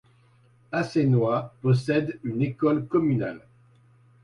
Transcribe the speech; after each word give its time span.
Assenois 0.71 1.53
possède 1.61 2.19
une 2.23 2.41
école 2.41 2.87
communale. 2.87 3.39